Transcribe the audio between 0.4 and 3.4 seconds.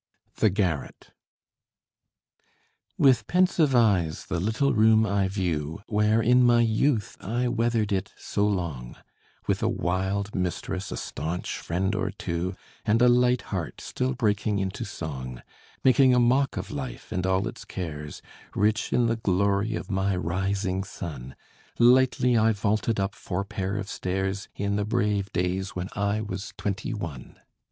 GARRET With